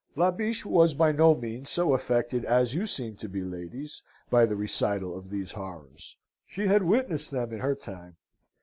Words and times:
"La 0.15 0.31
Biche 0.31 0.65
was 0.65 0.95
by 0.95 1.11
no 1.11 1.35
means 1.35 1.69
so 1.69 1.93
affected 1.93 2.43
as 2.45 2.73
you 2.73 2.87
seem 2.87 3.15
to 3.15 3.29
be, 3.29 3.43
ladies, 3.43 4.01
by 4.31 4.47
the 4.47 4.55
recital 4.55 5.15
of 5.15 5.29
these 5.29 5.51
horrors. 5.51 6.17
She 6.43 6.65
had 6.65 6.81
witnessed 6.81 7.29
them 7.29 7.53
in 7.53 7.59
her 7.59 7.75
time. 7.75 8.15